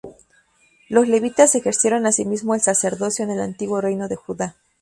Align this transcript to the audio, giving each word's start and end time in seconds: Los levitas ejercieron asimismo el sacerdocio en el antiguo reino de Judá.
Los 0.89 1.07
levitas 1.07 1.53
ejercieron 1.53 2.07
asimismo 2.07 2.55
el 2.55 2.61
sacerdocio 2.61 3.23
en 3.23 3.29
el 3.29 3.39
antiguo 3.39 3.81
reino 3.81 4.07
de 4.07 4.15
Judá. 4.15 4.55